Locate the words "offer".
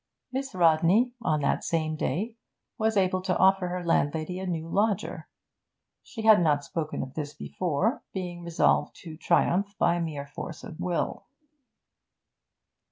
3.37-3.67